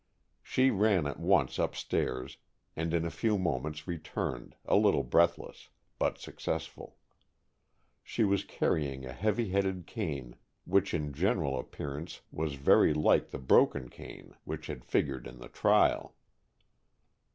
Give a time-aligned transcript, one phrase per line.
[0.41, 2.37] She ran at once upstairs,
[2.75, 6.97] and in a few moments returned, a little breathless, but successful.
[8.03, 13.37] She was carrying a heavy headed cane which in general appearance was very like the
[13.37, 16.15] broken cane which had figured in the trial.